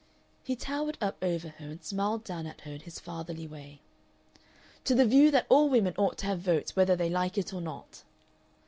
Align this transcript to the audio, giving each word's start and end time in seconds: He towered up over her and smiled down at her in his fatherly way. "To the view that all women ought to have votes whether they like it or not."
He 0.41 0.55
towered 0.55 0.97
up 0.99 1.23
over 1.23 1.49
her 1.49 1.67
and 1.67 1.83
smiled 1.83 2.23
down 2.23 2.47
at 2.47 2.61
her 2.61 2.71
in 2.71 2.79
his 2.79 2.99
fatherly 2.99 3.45
way. 3.45 3.81
"To 4.85 4.95
the 4.95 5.05
view 5.05 5.29
that 5.29 5.45
all 5.47 5.69
women 5.69 5.93
ought 5.95 6.17
to 6.17 6.25
have 6.25 6.39
votes 6.39 6.75
whether 6.75 6.95
they 6.95 7.11
like 7.11 7.37
it 7.37 7.53
or 7.53 7.61
not." 7.61 8.01